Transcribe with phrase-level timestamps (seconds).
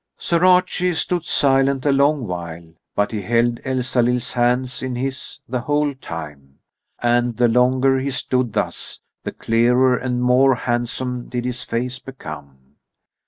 [0.17, 5.61] Sir Archie stood silent a long while, but he held Elsalill's hands in his the
[5.61, 6.57] whole time.
[6.97, 12.77] And the longer he stood thus, the clearer and more handsome did his face become.